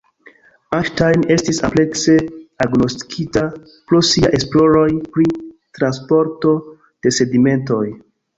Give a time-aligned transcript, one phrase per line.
[0.75, 2.15] Einstein estis amplekse
[2.65, 3.43] agnoskita
[3.91, 4.87] pro sia esploroj
[5.19, 5.27] pri
[5.81, 6.57] transporto
[7.05, 7.85] de sedimentoj.